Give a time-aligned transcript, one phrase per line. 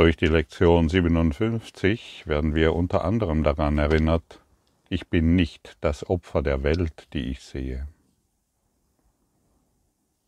[0.00, 4.40] Durch die Lektion 57 werden wir unter anderem daran erinnert,
[4.88, 7.86] ich bin nicht das Opfer der Welt, die ich sehe.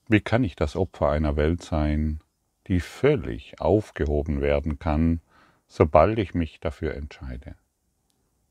[0.08, 2.21] Wie kann ich das Opfer einer Welt sein,
[2.66, 5.22] die völlig aufgehoben werden kann,
[5.69, 7.54] sobald ich mich dafür entscheide?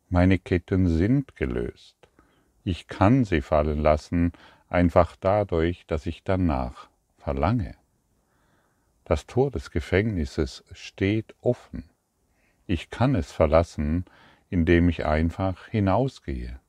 [0.09, 1.97] Meine Ketten sind gelöst.
[2.63, 4.31] Ich kann sie fallen lassen,
[4.69, 7.75] einfach dadurch, dass ich danach verlange.
[9.11, 11.89] Das Tor des Gefängnisses steht offen.
[12.65, 14.05] Ich kann es verlassen,
[14.49, 16.61] indem ich einfach hinausgehe.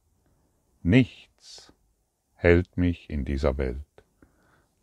[0.83, 1.73] Nichts
[2.35, 3.87] hält mich in dieser Welt.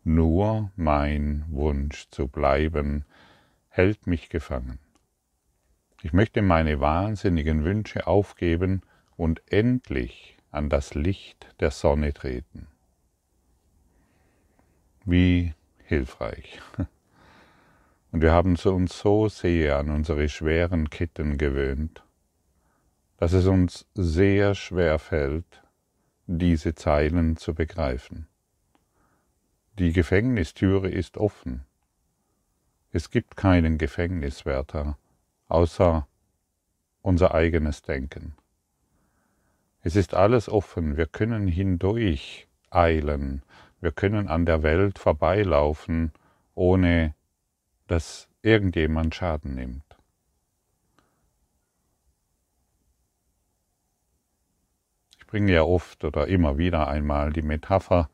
[0.04, 3.04] Nur mein Wunsch zu bleiben
[3.68, 4.78] hält mich gefangen.
[6.00, 8.80] Ich möchte meine wahnsinnigen Wünsche aufgeben
[9.18, 12.68] und endlich an das Licht der Sonne treten.
[15.04, 15.52] Wie
[15.84, 16.58] hilfreich.
[18.12, 22.02] Und wir haben uns so sehr an unsere schweren Ketten gewöhnt,
[23.18, 25.62] dass es uns sehr schwer fällt,
[26.26, 28.26] diese Zeilen zu begreifen.
[29.78, 31.64] Die Gefängnistüre ist offen.
[32.92, 34.98] Es gibt keinen Gefängniswärter,
[35.48, 36.06] außer
[37.02, 38.34] unser eigenes Denken.
[39.82, 43.42] Es ist alles offen, wir können hindurch eilen,
[43.80, 46.12] wir können an der Welt vorbeilaufen,
[46.54, 47.14] ohne
[47.90, 49.82] dass irgendjemand Schaden nimmt.
[55.18, 58.08] Ich bringe ja oft oder immer wieder einmal die Metapher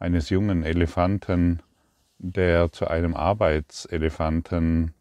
[0.00, 1.62] eines jungen Elefanten,
[2.18, 4.92] der zu einem Arbeitselefanten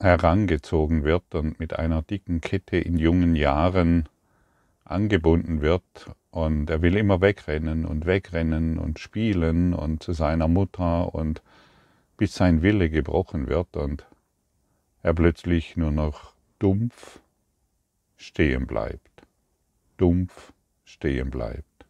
[0.00, 4.08] herangezogen wird und mit einer dicken Kette in jungen Jahren
[4.84, 5.82] angebunden wird
[6.30, 11.42] und er will immer wegrennen und wegrennen und spielen und zu seiner Mutter und
[12.20, 14.06] bis sein Wille gebrochen wird und
[15.02, 17.18] er plötzlich nur noch dumpf
[18.18, 19.22] stehen bleibt,
[19.96, 20.52] dumpf
[20.84, 21.86] stehen bleibt,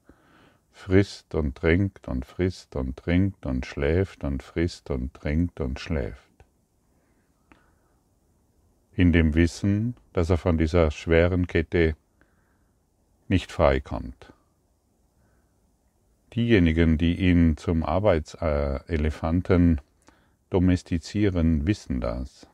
[0.71, 6.31] frisst und trinkt und frisst und trinkt und schläft und frisst und trinkt und schläft.
[8.94, 11.97] In dem Wissen, dass er von dieser schweren Kette
[13.26, 14.32] nicht frei kommt.
[16.34, 19.81] Diejenigen, die ihn zum Arbeitselefanten
[20.50, 22.49] domestizieren, wissen das.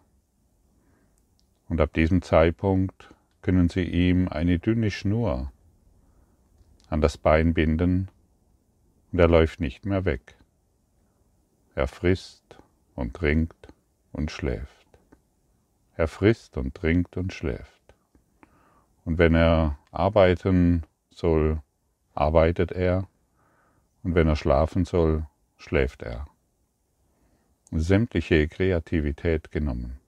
[1.69, 3.13] Und ab diesem Zeitpunkt
[3.43, 5.51] können sie ihm eine dünne Schnur
[6.89, 8.09] an das Bein binden
[9.11, 10.37] und er läuft nicht mehr weg.
[11.75, 12.59] Er frisst
[12.95, 13.69] und trinkt
[14.13, 14.87] und schläft.
[15.95, 17.95] Er frisst und trinkt und schläft.
[19.05, 21.61] Und wenn er arbeiten soll,
[22.15, 23.09] arbeitet er,
[24.03, 25.27] und wenn er schlafen soll,
[25.57, 26.27] schläft er
[27.73, 29.99] sämtliche Kreativität genommen.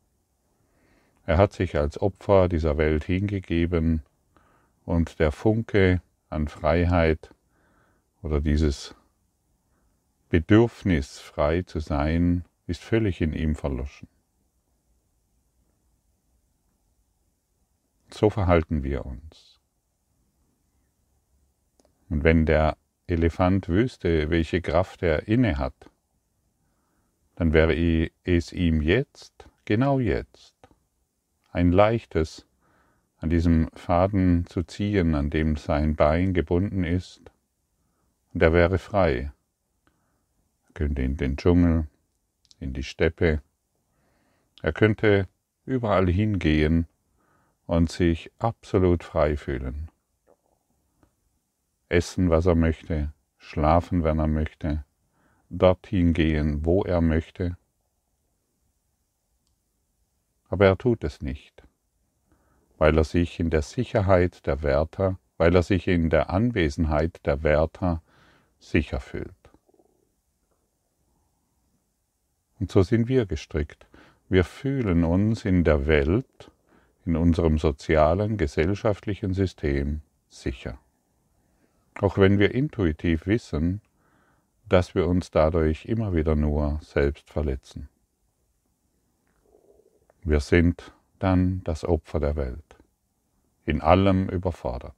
[1.26, 4.02] Er hat sich als Opfer dieser Welt hingegeben
[4.84, 7.34] und der Funke an Freiheit
[8.22, 8.94] oder dieses
[10.30, 14.08] Bedürfnis, frei zu sein, ist völlig in ihm verloschen.
[18.10, 19.60] So verhalten wir uns.
[22.08, 22.76] Und wenn der
[23.06, 25.90] Elefant wüsste, welche Kraft er inne hat,
[27.38, 30.56] dann wäre es ihm jetzt, genau jetzt,
[31.52, 32.48] ein leichtes,
[33.18, 37.30] an diesem Faden zu ziehen, an dem sein Bein gebunden ist,
[38.34, 39.30] und er wäre frei.
[40.66, 41.86] Er könnte in den Dschungel,
[42.58, 43.40] in die Steppe,
[44.60, 45.28] er könnte
[45.64, 46.88] überall hingehen
[47.66, 49.92] und sich absolut frei fühlen.
[51.88, 54.84] Essen, was er möchte, schlafen, wenn er möchte,
[55.50, 57.56] dorthin gehen, wo er möchte.
[60.48, 61.62] Aber er tut es nicht,
[62.78, 67.42] weil er sich in der Sicherheit der Wärter, weil er sich in der Anwesenheit der
[67.42, 68.02] Wärter
[68.58, 69.34] sicher fühlt.
[72.58, 73.86] Und so sind wir gestrickt.
[74.28, 76.50] Wir fühlen uns in der Welt,
[77.06, 80.78] in unserem sozialen, gesellschaftlichen System sicher.
[82.00, 83.80] Auch wenn wir intuitiv wissen,
[84.68, 87.88] dass wir uns dadurch immer wieder nur selbst verletzen.
[90.22, 92.76] Wir sind dann das Opfer der Welt,
[93.64, 94.96] in allem überfordert.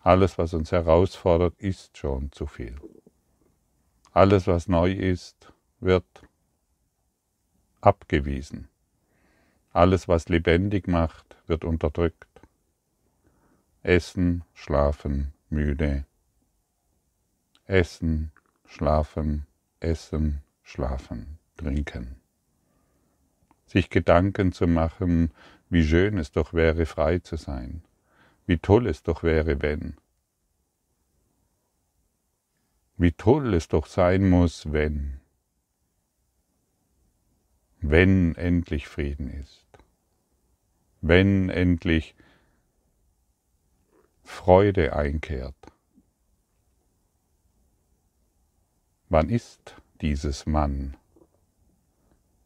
[0.00, 2.76] Alles, was uns herausfordert, ist schon zu viel.
[4.12, 6.06] Alles, was neu ist, wird
[7.80, 8.68] abgewiesen.
[9.72, 12.40] Alles, was lebendig macht, wird unterdrückt.
[13.82, 16.06] Essen, schlafen, müde.
[17.66, 18.32] Essen,
[18.66, 19.46] schlafen,
[19.80, 22.16] essen, schlafen, trinken.
[23.66, 25.32] sich Gedanken zu machen,
[25.68, 27.82] wie schön es doch wäre, frei zu sein,
[28.46, 29.96] wie toll es doch wäre, wenn.
[32.96, 35.20] Wie toll es doch sein muss, wenn.
[37.80, 39.66] Wenn endlich Frieden ist.
[41.02, 42.14] Wenn endlich
[44.22, 45.54] Freude einkehrt.
[49.16, 50.94] Wann ist dieses Mann?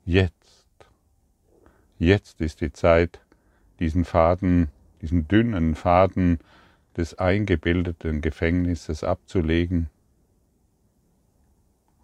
[0.05, 0.87] Jetzt.
[1.99, 3.21] Jetzt ist die Zeit,
[3.81, 4.69] diesen Faden,
[5.03, 6.39] diesen dünnen Faden
[6.97, 9.91] des eingebildeten Gefängnisses abzulegen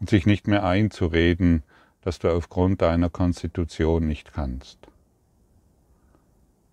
[0.01, 1.63] und sich nicht mehr einzureden,
[2.01, 4.79] dass du aufgrund deiner Konstitution nicht kannst,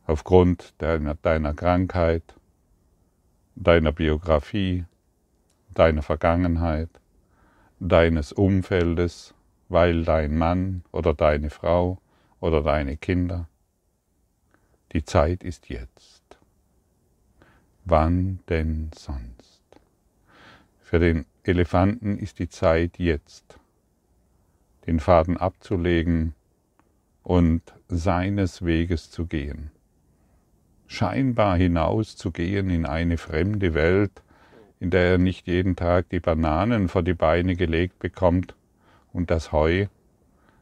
[0.08, 2.24] aufgrund deiner, deiner Krankheit,
[3.54, 4.86] deiner Biografie,
[5.76, 6.90] deiner Vergangenheit,
[7.90, 9.34] deines Umfeldes,
[9.68, 12.00] weil dein Mann oder deine Frau
[12.40, 13.48] oder deine Kinder.
[14.94, 16.22] Die Zeit ist jetzt.
[17.84, 19.62] Wann denn sonst?
[20.82, 23.60] Für den Elefanten ist die Zeit jetzt,
[24.88, 26.36] den Faden abzulegen
[27.24, 29.72] und seines Weges zu gehen.
[30.88, 34.22] Scheinbar hinauszugehen in eine fremde Welt,
[34.80, 38.56] in der er nicht jeden Tag die Bananen vor die Beine gelegt bekommt
[39.14, 39.88] und das Heu,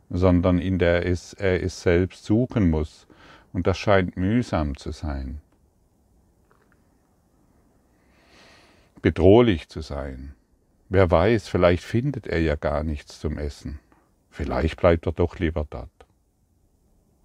[0.10, 3.08] sondern in der es, er es selbst suchen muss.
[3.54, 5.42] Und das scheint mühsam zu sein,
[9.02, 10.36] bedrohlich zu sein.
[10.88, 13.80] Wer weiß, vielleicht findet er ja gar nichts zum Essen.
[14.30, 15.90] Vielleicht bleibt er doch lieber dort.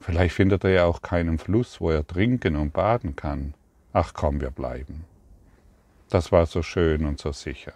[0.00, 3.54] Vielleicht findet er ja auch keinen Fluss, wo er trinken und baden kann.
[3.92, 5.04] Ach komm, wir bleiben.
[6.08, 7.72] Das war so schön und so sicher.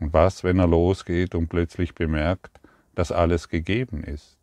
[0.00, 2.60] Und was, wenn er losgeht und plötzlich bemerkt,
[2.94, 4.38] dass alles gegeben ist,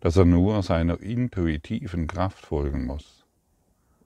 [0.00, 3.24] dass er nur seiner intuitiven Kraft folgen muss,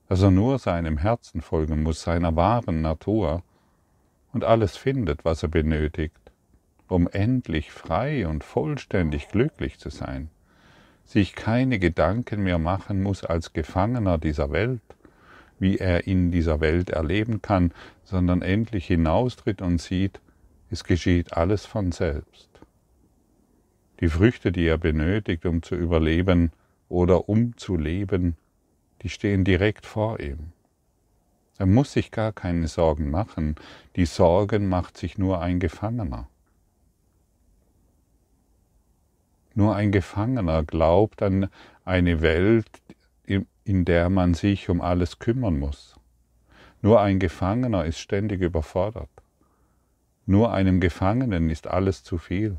[0.09, 3.43] dass er nur seinem Herzen folgen muss, seiner wahren Natur
[4.33, 6.21] und alles findet, was er benötigt,
[6.89, 10.31] um endlich frei und vollständig glücklich zu sein,
[11.05, 14.81] sich keine Gedanken mehr machen muss als Gefangener dieser Welt,
[15.61, 17.73] wie er in dieser Welt erleben kann,
[18.03, 20.21] sondern endlich hinaustritt und sieht,
[20.71, 22.49] es geschieht alles von selbst.
[24.01, 26.51] Die Früchte, die er benötigt, um zu überleben
[26.89, 28.37] oder um zu leben,
[29.03, 30.53] die stehen direkt vor ihm.
[31.59, 33.57] Er muss sich gar keine Sorgen machen.
[33.97, 36.27] Die Sorgen macht sich nur ein Gefangener.
[39.55, 41.51] Nur ein Gefangener glaubt an
[41.85, 42.71] eine Welt,
[43.65, 45.99] in der man sich um alles kümmern muss.
[46.83, 49.11] Nur ein Gefangener ist ständig überfordert.
[50.27, 52.59] Nur einem Gefangenen ist alles zu viel.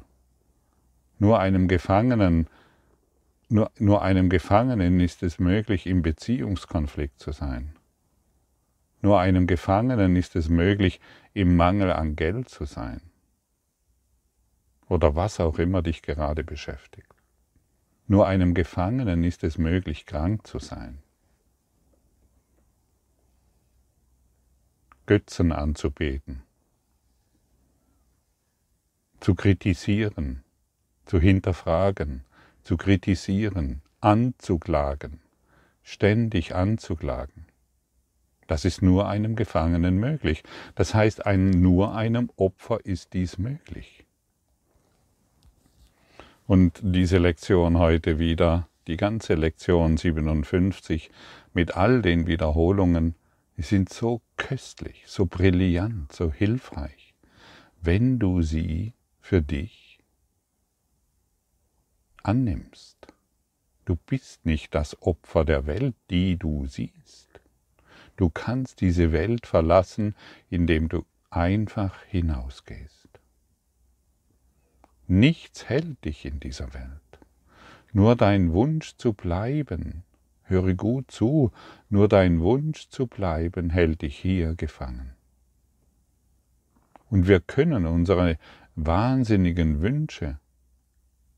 [1.20, 2.48] Nur einem Gefangenen,
[3.50, 7.76] nur, nur einem Gefangenen ist es möglich, im Beziehungskonflikt zu sein.
[9.02, 11.00] Nur einem Gefangenen ist es möglich,
[11.34, 13.02] im Mangel an Geld zu sein.
[14.88, 17.11] Oder was auch immer dich gerade beschäftigt.
[18.12, 20.98] Nur einem Gefangenen ist es möglich, krank zu sein.
[25.06, 26.44] Götzen anzubeten
[29.22, 30.44] zu kritisieren,
[31.06, 32.26] zu hinterfragen,
[32.64, 35.22] zu kritisieren, anzuklagen,
[35.82, 37.46] ständig anzuklagen.
[38.46, 40.44] Das ist nur einem Gefangenen möglich.
[40.76, 44.01] Das heißt, nur einem Opfer ist dies möglich.
[46.52, 51.10] Und diese Lektion heute wieder, die ganze Lektion 57
[51.54, 53.16] mit all den Wiederholungen,
[53.56, 57.14] die sind so köstlich, so brillant, so hilfreich,
[57.82, 58.92] wenn du sie
[59.22, 60.00] für dich
[62.22, 62.98] annimmst.
[63.86, 67.30] Du bist nicht das Opfer der Welt, die du siehst.
[68.18, 70.16] Du kannst diese Welt verlassen,
[70.50, 73.01] indem du einfach hinausgehst.
[75.14, 77.20] Nichts hält dich in dieser Welt.
[77.92, 80.06] Nur dein Wunsch zu bleiben,
[80.44, 81.52] höre gut zu,
[81.90, 85.12] nur dein Wunsch zu bleiben hält dich hier gefangen.
[87.10, 88.38] Und wir können unsere
[88.76, 90.40] wahnsinnigen Wünsche,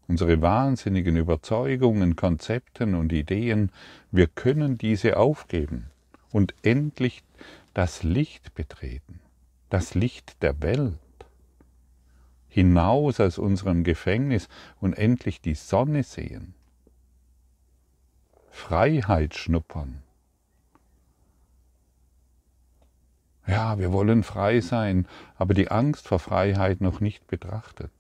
[0.08, 3.72] unsere wahnsinnigen Überzeugungen, Konzepten und Ideen,
[4.12, 5.90] wir können diese aufgeben
[6.30, 7.24] und endlich
[7.74, 9.20] das Licht betreten,
[9.72, 11.00] das Licht der Welt,
[12.54, 14.48] hinaus aus unserem Gefängnis
[14.80, 16.54] und endlich die Sonne sehen,
[18.52, 20.04] Freiheit schnuppern,
[23.46, 27.92] Ja, wir wollen frei sein, aber die Angst vor Freiheit noch nicht betrachtet.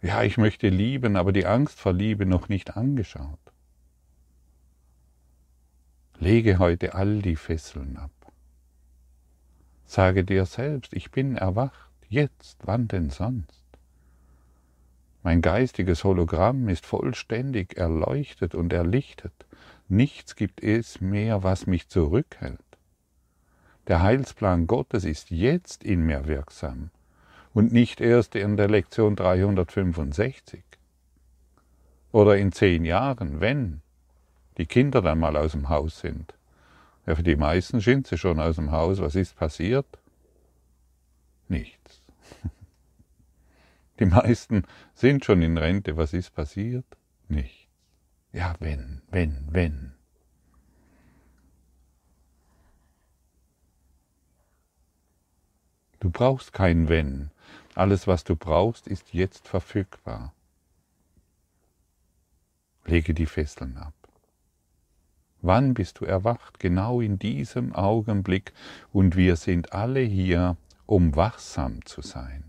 [0.00, 3.38] Ja, ich möchte lieben, aber die Angst vor Liebe noch nicht angeschaut.
[6.18, 8.10] Lege heute all die Fesseln ab.
[9.90, 13.64] Sage dir selbst, ich bin erwacht, jetzt, wann denn sonst?
[15.24, 19.32] Mein geistiges Hologramm ist vollständig erleuchtet und erlichtet.
[19.88, 22.60] Nichts gibt es mehr, was mich zurückhält.
[23.88, 26.90] Der Heilsplan Gottes ist jetzt in mir wirksam
[27.52, 30.62] und nicht erst in der Lektion 365
[32.12, 33.80] oder in zehn Jahren, wenn
[34.56, 36.32] die Kinder dann mal aus dem Haus sind.
[37.10, 39.00] Ja, für die meisten sind sie schon aus dem Haus.
[39.00, 39.98] Was ist passiert?
[41.48, 42.04] Nichts.
[43.98, 44.62] Die meisten
[44.94, 45.96] sind schon in Rente.
[45.96, 46.84] Was ist passiert?
[47.26, 47.66] Nichts.
[48.32, 49.92] Ja, wenn, wenn, wenn.
[55.98, 57.32] Du brauchst kein Wenn.
[57.74, 60.32] Alles, was du brauchst, ist jetzt verfügbar.
[62.84, 63.99] Lege die Fesseln ab.
[65.42, 66.60] Wann bist du erwacht?
[66.60, 68.52] Genau in diesem Augenblick.
[68.92, 70.56] Und wir sind alle hier,
[70.86, 72.44] um wachsam zu sein.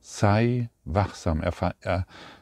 [0.00, 1.42] Sei wachsam.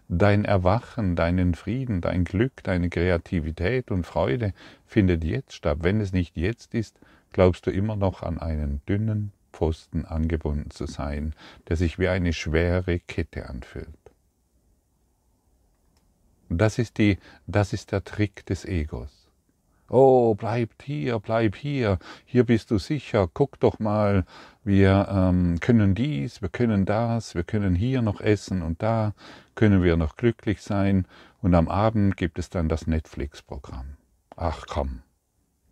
[0.08, 4.54] Dein Erwachen, deinen Frieden, dein Glück, deine Kreativität und Freude
[4.86, 5.78] findet jetzt statt.
[5.82, 6.98] Wenn es nicht jetzt ist,
[7.32, 11.34] glaubst du immer noch an einen dünnen Pfosten angebunden zu sein,
[11.66, 13.88] der sich wie eine schwere Kette anfühlt.
[16.48, 19.17] Das ist, die, das ist der Trick des Egos.
[19.90, 24.26] Oh, bleib hier, bleib hier, hier bist du sicher, guck doch mal,
[24.62, 29.14] wir ähm, können dies, wir können das, wir können hier noch essen und da
[29.54, 31.06] können wir noch glücklich sein
[31.40, 33.96] und am Abend gibt es dann das Netflix-Programm.
[34.36, 35.00] Ach komm,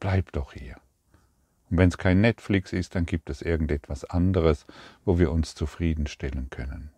[0.00, 0.76] bleib doch hier.
[1.68, 4.64] Und wenn es kein Netflix ist, dann gibt es irgendetwas anderes,
[5.04, 6.90] wo wir uns zufriedenstellen können.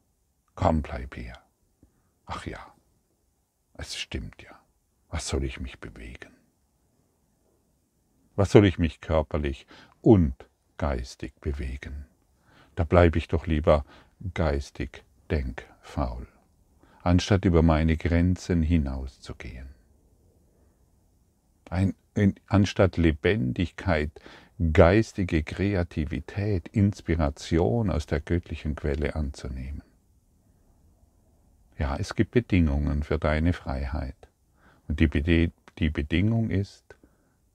[0.54, 1.34] Komm, bleib hier.
[2.26, 2.60] Ach ja,
[3.74, 4.52] es stimmt ja.
[5.10, 6.37] Was soll ich mich bewegen?
[8.38, 9.66] Was soll ich mich körperlich
[10.00, 10.32] und
[10.76, 12.06] geistig bewegen?
[12.76, 13.84] Da bleibe ich doch lieber
[14.32, 16.28] geistig denkfaul,
[17.02, 19.70] anstatt über meine Grenzen hinauszugehen.
[21.68, 21.96] Ein,
[22.46, 24.12] anstatt Lebendigkeit
[24.72, 29.82] geistige Kreativität, Inspiration aus der göttlichen Quelle anzunehmen.
[31.76, 34.28] Ja, es gibt Bedingungen für deine Freiheit.
[34.86, 36.87] Und die, die Bedingung ist,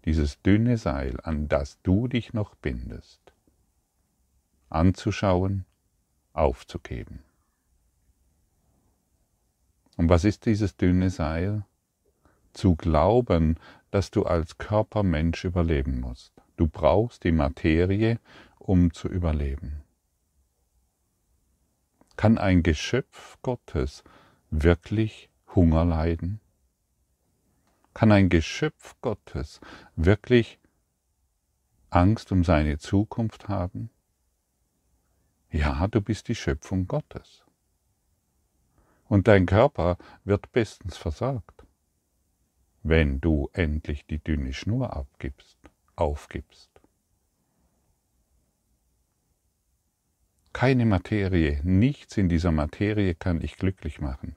[0.06, 3.34] dieses dünne Seil, an das du dich noch bindest,
[4.70, 5.66] anzuschauen,
[6.34, 7.24] aufzugeben.
[9.98, 11.66] Und was ist dieses dünne Seil?
[12.54, 13.58] Zu glauben,
[13.92, 16.34] dass du als Körpermensch überleben musst.
[16.58, 18.20] Du brauchst die Materie,
[18.60, 19.84] um zu überleben.
[22.16, 24.04] Kann ein Geschöpf Gottes
[24.52, 26.40] wirklich Hunger leiden?
[27.94, 29.62] Kann ein Geschöpf Gottes
[29.96, 30.60] wirklich
[31.90, 33.90] Angst um seine Zukunft haben?
[35.52, 37.44] Ja, du bist die Schöpfung Gottes.
[39.06, 41.66] Und dein Körper wird bestens versagt,
[42.82, 45.58] wenn du endlich die dünne Schnur abgibst
[45.96, 46.70] aufgibst.
[50.52, 54.36] Keine Materie, nichts in dieser Materie kann dich glücklich machen.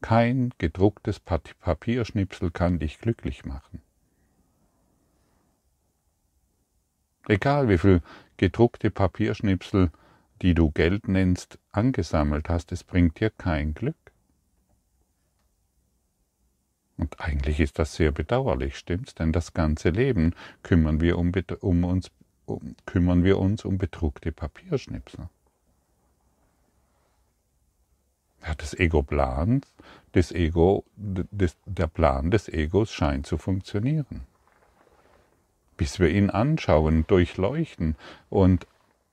[0.00, 3.82] Kein gedrucktes Papierschnipsel kann dich glücklich machen.
[7.28, 8.02] Egal wie viel
[8.38, 9.90] gedruckte Papierschnipsel,
[10.42, 13.96] die du Geld nennst, angesammelt hast, es bringt dir kein Glück.
[16.96, 19.14] Und eigentlich ist das sehr bedauerlich, stimmt's?
[19.14, 22.10] Denn das ganze Leben kümmern wir, um, um uns,
[22.46, 25.28] um, kümmern wir uns um bedruckte Papierschnipsel.
[28.46, 29.66] Ja, das Ego plant,
[30.12, 34.22] das Ego, das, der Plan des Egos scheint zu funktionieren.
[35.76, 37.96] Bis wir ihn anschauen, durchleuchten
[38.28, 38.66] und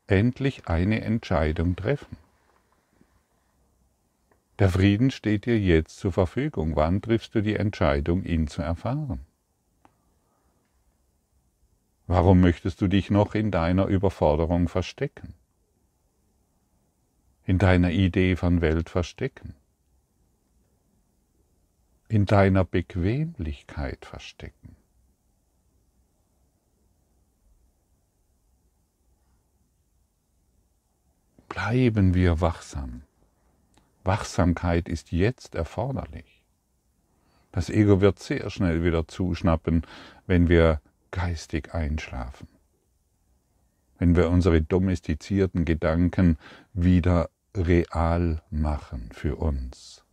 [0.08, 2.18] endlich eine Entscheidung treffen.
[4.60, 6.76] Der Frieden steht dir jetzt zur Verfügung.
[6.76, 9.20] Wann triffst du die Entscheidung, ihn zu erfahren?
[12.08, 15.34] Warum möchtest du dich noch in deiner Überforderung verstecken?
[17.48, 19.56] In deiner Idee von Welt verstecken?
[22.10, 24.76] In deiner Bequemlichkeit verstecken?
[31.48, 33.04] Bleiben wir wachsam.
[34.04, 36.44] Wachsamkeit ist jetzt erforderlich.
[37.54, 39.88] Das Ego wird sehr schnell wieder zuschnappen,
[40.26, 42.50] wenn wir geistig einschlafen.
[44.00, 46.38] Wenn wir unsere domestizierten Gedanken
[46.74, 50.06] wieder real machen für uns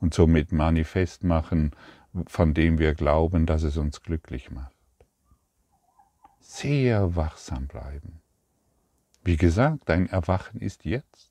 [0.00, 1.72] und somit manifest machen,
[2.26, 4.74] von dem wir glauben, dass es uns glücklich macht.
[6.40, 8.20] Sehr wachsam bleiben.
[9.24, 11.30] Wie gesagt, dein Erwachen ist jetzt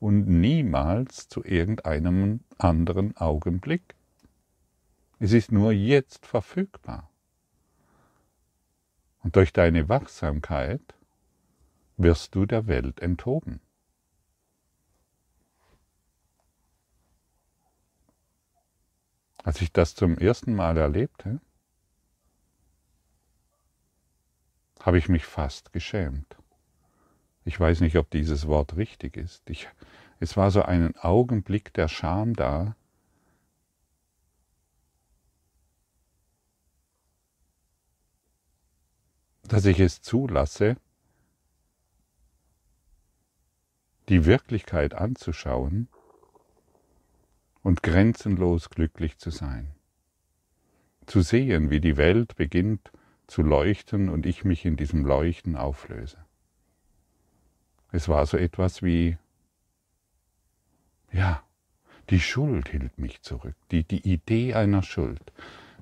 [0.00, 3.94] und niemals zu irgendeinem anderen Augenblick.
[5.18, 7.10] Es ist nur jetzt verfügbar.
[9.22, 10.94] Und durch deine Wachsamkeit
[11.96, 13.60] wirst du der Welt enthoben.
[19.46, 21.40] Als ich das zum ersten Mal erlebte,
[24.80, 26.36] habe ich mich fast geschämt.
[27.44, 29.48] Ich weiß nicht, ob dieses Wort richtig ist.
[29.48, 29.68] Ich,
[30.18, 32.74] es war so ein Augenblick der Scham da,
[39.44, 40.76] dass ich es zulasse,
[44.08, 45.86] die Wirklichkeit anzuschauen
[47.66, 49.72] und grenzenlos glücklich zu sein.
[51.04, 52.92] Zu sehen, wie die Welt beginnt
[53.26, 56.16] zu leuchten und ich mich in diesem Leuchten auflöse.
[57.90, 59.18] Es war so etwas wie,
[61.10, 61.42] ja,
[62.08, 65.32] die Schuld hielt mich zurück, die, die Idee einer Schuld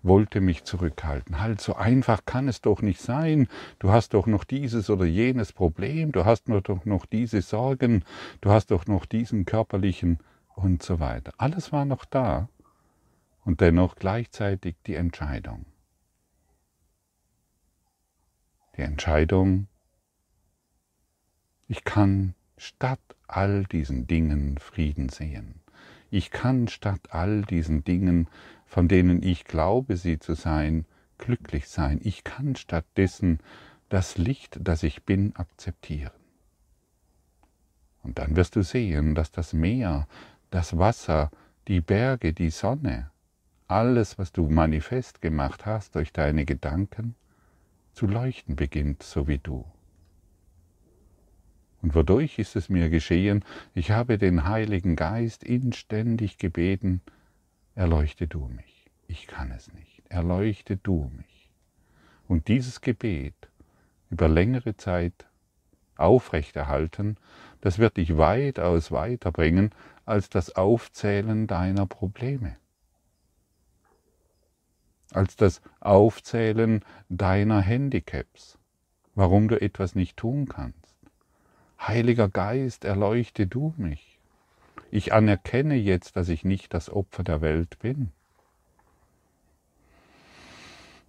[0.02, 1.40] wollte mich zurückhalten.
[1.40, 3.46] Halt, so einfach kann es doch nicht sein.
[3.78, 8.04] Du hast doch noch dieses oder jenes Problem, du hast doch noch diese Sorgen,
[8.40, 10.18] du hast doch noch diesen körperlichen
[10.54, 11.32] und so weiter.
[11.38, 12.48] Alles war noch da
[13.44, 15.66] und dennoch gleichzeitig die Entscheidung.
[18.76, 19.68] Die Entscheidung,
[21.68, 25.60] ich kann statt all diesen Dingen Frieden sehen.
[26.10, 28.28] Ich kann statt all diesen Dingen,
[28.66, 30.86] von denen ich glaube, sie zu sein,
[31.18, 32.00] glücklich sein.
[32.02, 33.38] Ich kann stattdessen
[33.88, 36.12] das Licht, das ich bin, akzeptieren.
[38.02, 40.06] Und dann wirst du sehen, dass das Meer,
[40.54, 41.32] das Wasser,
[41.66, 43.10] die Berge, die Sonne,
[43.66, 47.16] alles, was du manifest gemacht hast durch deine Gedanken,
[47.92, 49.64] zu leuchten beginnt, so wie du.
[51.82, 53.44] Und wodurch ist es mir geschehen?
[53.74, 57.00] Ich habe den Heiligen Geist inständig gebeten,
[57.74, 58.92] erleuchte du mich.
[59.08, 60.04] Ich kann es nicht.
[60.08, 61.50] Erleuchte du mich.
[62.28, 63.34] Und dieses Gebet
[64.08, 65.26] über längere Zeit
[65.96, 67.16] aufrechterhalten,
[67.60, 69.72] das wird dich weitaus weiterbringen
[70.04, 72.56] als das Aufzählen deiner Probleme,
[75.12, 78.58] als das Aufzählen deiner Handicaps,
[79.14, 80.94] warum du etwas nicht tun kannst.
[81.80, 84.18] Heiliger Geist, erleuchte du mich.
[84.90, 88.12] Ich anerkenne jetzt, dass ich nicht das Opfer der Welt bin.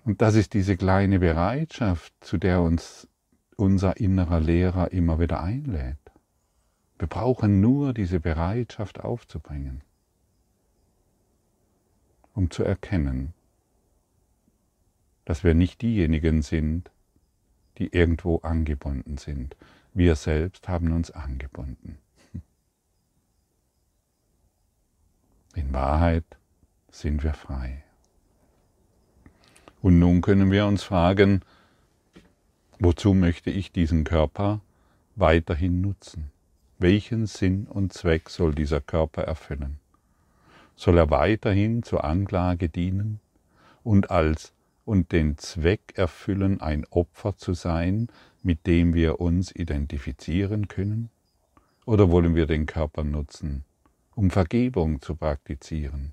[0.04, 3.08] Und das ist diese kleine Bereitschaft, zu der uns
[3.58, 6.05] unser innerer Lehrer immer wieder einlädt.
[6.98, 9.82] Wir brauchen nur diese Bereitschaft aufzubringen,
[12.34, 13.34] um zu erkennen,
[15.26, 16.92] dass wir nicht diejenigen sind,
[17.78, 19.58] die irgendwo angebunden sind.
[19.94, 21.98] Wir selbst haben uns angebunden.
[25.56, 26.26] In Wahrheit
[26.92, 27.84] sind wir frei.
[29.82, 31.42] Und nun können wir uns fragen,
[32.80, 34.62] wozu möchte ich diesen Körper
[35.16, 36.32] weiterhin nutzen?
[36.78, 39.80] Welchen Sinn und Zweck soll dieser Körper erfüllen?
[40.76, 43.22] Soll er weiterhin zur Anklage dienen
[43.82, 44.52] und als
[44.84, 48.10] und den Zweck erfüllen, ein Opfer zu sein,
[48.44, 51.10] mit dem wir uns identifizieren können?
[51.86, 53.64] Oder wollen wir den Körper nutzen,
[54.14, 56.12] um Vergebung zu praktizieren,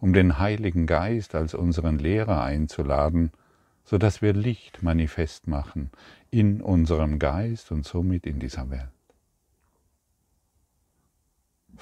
[0.00, 3.30] um den Heiligen Geist als unseren Lehrer einzuladen,
[3.84, 5.90] so dass wir Licht manifest machen
[6.30, 8.88] in unserem Geist und somit in dieser Welt?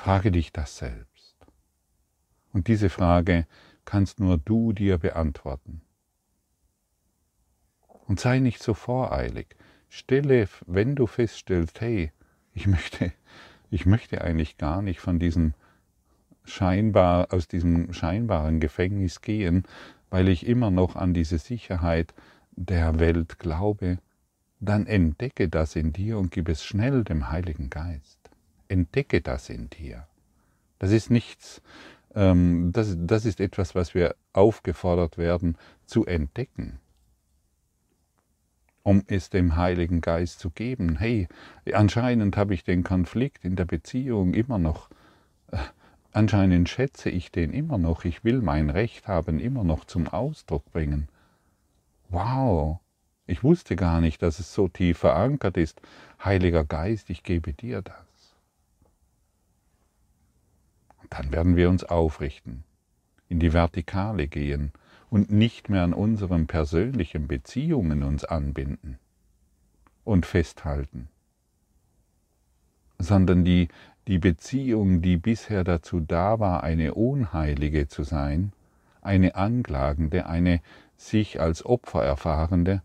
[0.03, 1.37] Frage dich das selbst.
[2.55, 3.47] Und diese Frage
[3.85, 5.83] kannst nur du dir beantworten.
[8.07, 9.57] Und sei nicht so voreilig.
[9.91, 12.13] Stelle, wenn du feststellst, hey,
[12.55, 13.13] ich möchte,
[13.71, 15.53] ich möchte eigentlich gar nicht von diesem
[16.45, 19.65] scheinbar, aus diesem scheinbaren Gefängnis gehen,
[20.09, 22.15] weil ich immer noch an diese Sicherheit
[22.53, 23.99] der Welt glaube,
[24.61, 28.20] dann entdecke das in dir und gib es schnell dem Heiligen Geist.
[28.71, 30.07] Entdecke das in dir.
[30.79, 31.61] Das ist nichts,
[32.15, 35.57] ähm, das, das ist etwas, was wir aufgefordert werden
[35.87, 36.81] zu entdecken,
[38.83, 40.97] um es dem Heiligen Geist zu geben.
[40.97, 41.29] Hey,
[41.73, 44.89] anscheinend habe ich den Konflikt in der Beziehung immer noch.
[45.51, 45.59] Äh,
[46.13, 48.05] anscheinend schätze ich den immer noch.
[48.05, 51.09] Ich will mein Recht haben immer noch zum Ausdruck bringen.
[52.09, 52.81] Wow,
[53.27, 55.81] ich wusste gar nicht, dass es so tief verankert ist.
[56.25, 58.10] Heiliger Geist, ich gebe dir das.
[61.11, 62.65] Dann werden wir uns aufrichten,
[63.29, 64.73] in die Vertikale gehen
[65.11, 68.99] und nicht mehr an unseren persönlichen Beziehungen uns anbinden
[70.05, 71.09] und festhalten,
[72.99, 73.69] sondern die,
[74.07, 78.53] die Beziehung, die bisher dazu da war, eine Unheilige zu sein,
[79.03, 80.61] eine Anklagende, eine
[80.97, 82.83] sich als Opfer erfahrende,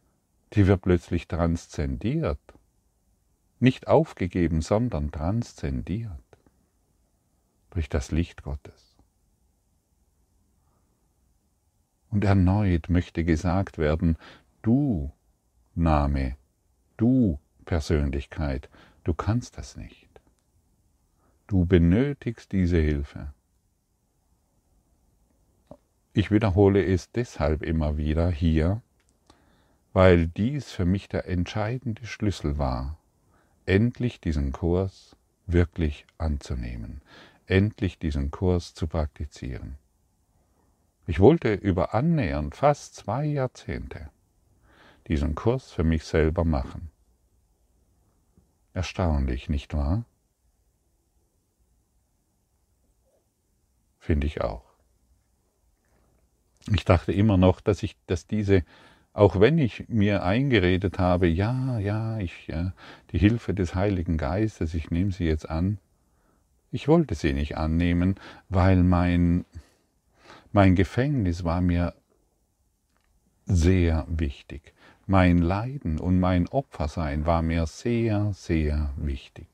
[0.53, 2.39] die wird plötzlich transzendiert.
[3.59, 6.24] Nicht aufgegeben, sondern transzendiert
[7.75, 8.95] durch das Licht Gottes.
[12.09, 14.17] Und erneut möchte gesagt werden,
[14.61, 15.11] du
[15.75, 16.37] Name,
[16.95, 18.69] du Persönlichkeit,
[19.03, 20.09] du kannst das nicht.
[21.47, 23.33] Du benötigst diese Hilfe.
[26.13, 28.81] Ich wiederhole es deshalb immer wieder hier,
[29.91, 32.97] weil dies für mich der entscheidende Schlüssel war,
[33.65, 37.01] endlich diesen Kurs wirklich anzunehmen,
[37.47, 39.77] endlich diesen Kurs zu praktizieren.
[41.07, 44.09] Ich wollte über annähernd fast zwei Jahrzehnte
[45.07, 46.89] diesen Kurs für mich selber machen.
[48.73, 50.03] Erstaunlich, nicht wahr?
[53.99, 54.65] Finde ich auch.
[56.73, 58.63] Ich dachte immer noch, dass ich, dass diese,
[59.13, 62.73] auch wenn ich mir eingeredet habe, ja, ja, ich, ja,
[63.11, 65.77] die Hilfe des Heiligen Geistes, ich nehme sie jetzt an,
[66.71, 68.15] ich wollte sie nicht annehmen,
[68.49, 69.45] weil mein,
[70.51, 71.93] mein Gefängnis war mir
[73.45, 74.73] sehr wichtig.
[75.07, 79.47] Mein Leiden und mein Opfersein war mir sehr, sehr wichtig.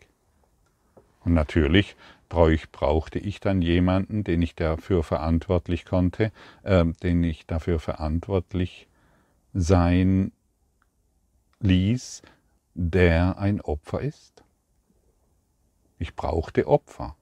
[1.24, 1.96] Und natürlich
[2.30, 6.32] brauchte ich dann jemanden, den ich dafür verantwortlich konnte,
[6.64, 8.88] äh, den ich dafür verantwortlich
[9.54, 10.32] sein
[11.60, 12.22] ließ,
[12.74, 14.44] der ein Opfer ist.
[16.02, 17.16] Ich brauchte Opfer.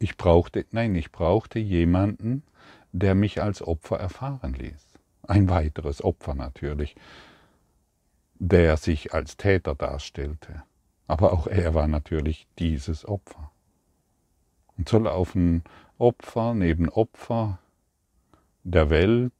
[0.00, 2.42] Ich brauchte, nein, ich brauchte jemanden,
[2.90, 4.98] der mich als Opfer erfahren ließ.
[5.22, 6.96] Ein weiteres Opfer natürlich,
[8.40, 10.64] der sich als Täter darstellte.
[11.06, 13.52] Aber auch er war natürlich dieses Opfer.
[14.76, 15.62] Und so laufen
[15.96, 17.60] Opfer neben Opfer
[18.64, 19.32] der Welt,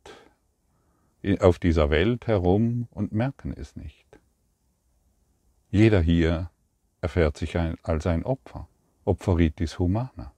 [1.40, 4.06] auf dieser Welt herum und merken es nicht.
[5.72, 6.50] Jeder hier
[7.00, 8.68] erfährt sich ein, als ein Opfer,
[9.04, 10.32] Opferitis humana.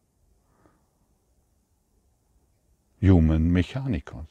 [3.03, 4.29] Human Mechanicus.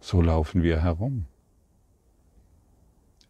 [0.00, 1.26] So laufen wir herum.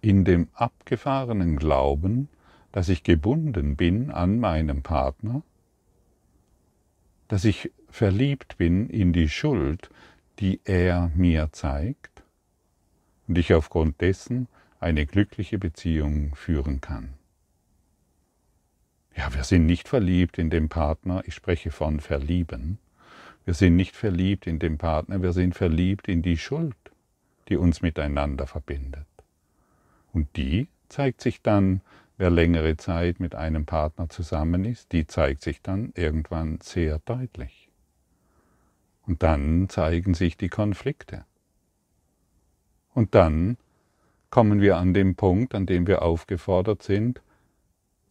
[0.00, 2.28] In dem abgefahrenen Glauben,
[2.72, 5.42] dass ich gebunden bin an meinem Partner,
[7.28, 9.90] dass ich verliebt bin in die Schuld,
[10.40, 12.24] die er mir zeigt,
[13.28, 14.48] und ich aufgrund dessen
[14.80, 17.14] eine glückliche Beziehung führen kann.
[19.16, 22.78] Ja, wir sind nicht verliebt in den Partner, ich spreche von verlieben.
[23.44, 26.76] Wir sind nicht verliebt in den Partner, wir sind verliebt in die Schuld,
[27.48, 29.06] die uns miteinander verbindet.
[30.12, 31.80] Und die zeigt sich dann,
[32.16, 37.68] wer längere Zeit mit einem Partner zusammen ist, die zeigt sich dann irgendwann sehr deutlich.
[39.06, 41.24] Und dann zeigen sich die Konflikte.
[42.94, 43.58] Und dann
[44.30, 47.20] kommen wir an den Punkt, an dem wir aufgefordert sind,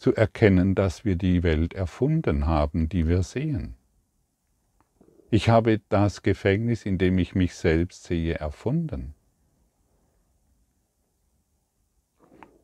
[0.04, 3.76] zu erkennen, dass wir die Welt erfunden haben, die wir sehen.
[5.32, 9.16] Ich habe das Gefängnis, in dem ich mich selbst sehe, erfunden.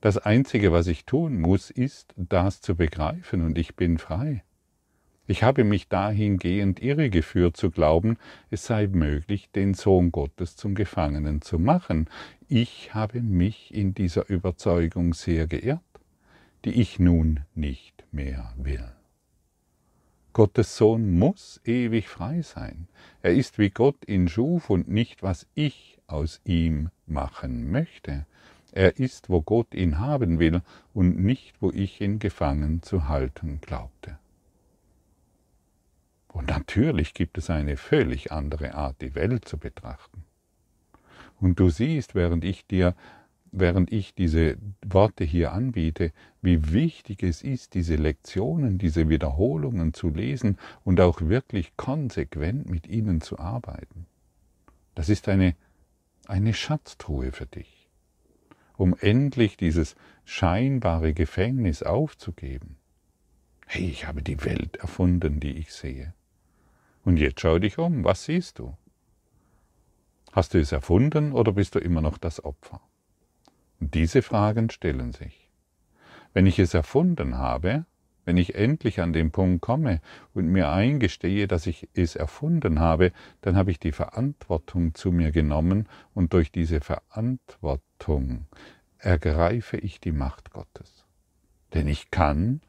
[0.02, 4.44] Das Einzige, was ich tun muss, ist, das zu begreifen, und ich bin frei.
[5.26, 8.18] Ich habe mich dahingehend irregeführt zu glauben,
[8.50, 12.10] es sei möglich, den Sohn Gottes zum Gefangenen zu machen.
[12.50, 15.89] Ich habe mich in dieser Überzeugung sehr geirrt
[16.66, 18.92] die ich nun nicht mehr will.
[20.34, 22.88] Gottes Sohn muss ewig frei sein.
[23.22, 28.26] Er ist wie Gott ihn schuf und nicht, was ich aus ihm machen möchte.
[28.72, 30.62] Er ist, wo Gott ihn haben will
[30.94, 34.20] und nicht, wo ich ihn gefangen zu halten glaubte.
[36.28, 40.24] Und natürlich gibt es eine völlig andere Art, die Welt zu betrachten.
[41.42, 42.96] Und du siehst, während ich dir
[43.52, 50.10] während ich diese Worte hier anbiete, wie wichtig es ist, diese Lektionen, diese Wiederholungen zu
[50.10, 54.06] lesen und auch wirklich konsequent mit ihnen zu arbeiten.
[54.96, 55.56] Das ist eine,
[56.28, 57.88] eine Schatztruhe für dich,
[58.78, 62.78] um endlich dieses scheinbare Gefängnis aufzugeben.
[63.66, 66.14] Hey, ich habe die Welt erfunden, die ich sehe.
[67.04, 68.76] Und jetzt schau dich um, was siehst du?
[70.32, 72.82] Hast du es erfunden oder bist du immer noch das Opfer?
[73.80, 75.50] Und diese Fragen stellen sich.
[76.34, 77.86] Wenn ich es erfunden habe,
[78.26, 80.02] wenn ich endlich an den Punkt komme
[80.34, 83.12] und mir eingestehe, dass ich es erfunden habe,
[83.42, 88.46] dann habe ich die Verantwortung zu mir genommen und durch diese Verantwortung
[89.00, 91.06] ergreife ich die Macht Gottes.
[91.74, 92.62] Denn ich kann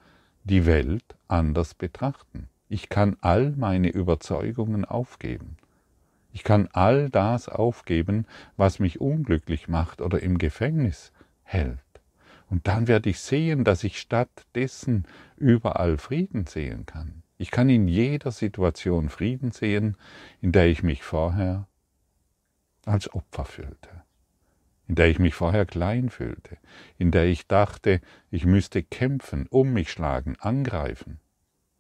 [0.44, 2.48] die Welt anders betrachten.
[2.68, 5.56] Ich kann all meine Überzeugungen aufgeben.
[6.32, 11.12] Ich kann all das aufgeben, was mich unglücklich macht oder im Gefängnis
[11.42, 11.78] hält.
[12.48, 17.22] Und dann werde ich sehen, dass ich stattdessen überall Frieden sehen kann.
[17.38, 19.96] Ich kann in jeder Situation Frieden sehen,
[20.40, 21.66] in der ich mich vorher
[22.84, 24.02] als Opfer fühlte,
[24.88, 26.58] in der ich mich vorher klein fühlte,
[26.98, 31.20] in der ich dachte, ich müsste kämpfen, um mich schlagen, angreifen,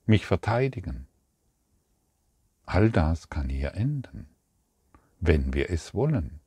[0.06, 1.06] mich verteidigen.
[2.64, 4.28] All das kann hier enden
[5.20, 6.40] wenn wir es wollen.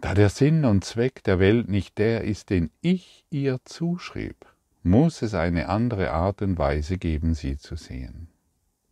[0.00, 4.46] Da der Sinn und Zweck der Welt nicht der ist, den ich ihr zuschrieb,
[4.82, 8.28] muss es eine andere Art und Weise geben, sie zu sehen.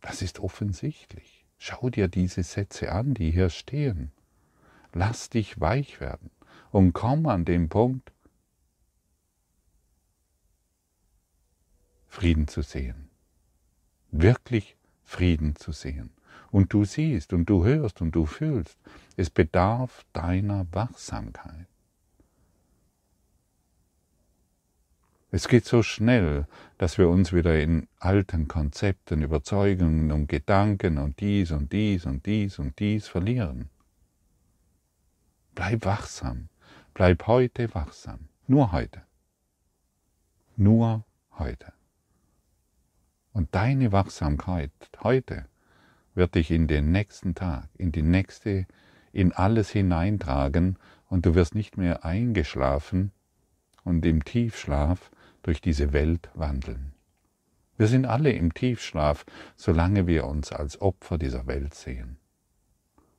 [0.01, 1.45] Das ist offensichtlich.
[1.57, 4.11] Schau dir diese Sätze an, die hier stehen.
[4.93, 6.29] Lass dich weich werden
[6.71, 8.11] und komm an den Punkt,
[12.07, 13.09] Frieden zu sehen.
[14.11, 14.75] Wirklich
[15.09, 16.11] Frieden zu sehen.
[16.51, 18.77] Und du siehst und du hörst und du fühlst,
[19.17, 21.65] es bedarf deiner Wachsamkeit.
[25.31, 31.19] Es geht so schnell, dass wir uns wieder in alten Konzepten, Überzeugungen und Gedanken und
[31.19, 33.69] dies und dies und dies und dies verlieren.
[35.55, 36.49] Bleib wachsam,
[36.93, 39.01] bleib heute wachsam, nur heute.
[40.55, 41.03] Nur
[41.37, 41.78] heute.
[43.39, 44.69] Und deine Wachsamkeit
[45.01, 45.45] heute
[46.13, 48.67] wird dich in den nächsten Tag, in die nächste,
[49.13, 53.13] in alles hineintragen und du wirst nicht mehr eingeschlafen
[53.85, 55.09] und im Tiefschlaf
[55.41, 56.91] durch diese Welt wandeln.
[57.77, 59.25] Wir sind alle im Tiefschlaf,
[59.55, 62.17] solange wir uns als Opfer dieser Welt sehen.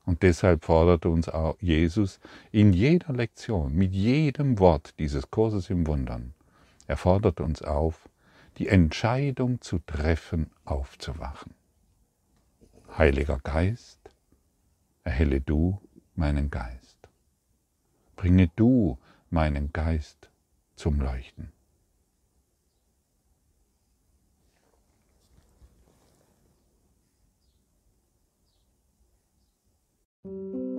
[0.05, 2.19] Und deshalb fordert uns auch Jesus
[2.51, 6.35] in jeder Lektion, mit jedem Wort dieses Kurses im Wundern,
[6.85, 8.09] er fordert uns auf,
[8.57, 11.53] die Entscheidung zu treffen, aufzuwachen.
[12.97, 13.99] Heiliger Geist,
[15.03, 15.81] erhelle du
[16.15, 16.97] meinen Geist.
[18.15, 20.29] Bringe du meinen Geist
[20.75, 21.51] zum Leuchten.
[30.23, 30.70] Musik